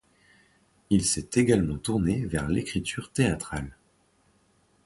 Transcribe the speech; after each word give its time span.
Il 0.89 1.05
s'est 1.05 1.29
également 1.35 1.77
tourné 1.77 2.25
vers 2.25 2.47
l'écriture 2.47 3.11
théâtrale. 3.11 3.77